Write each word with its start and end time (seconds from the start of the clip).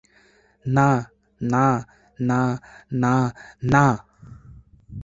না 0.65 0.87
না 1.51 1.65
না 2.19 2.39
না 3.01 3.13
না! 3.71 3.85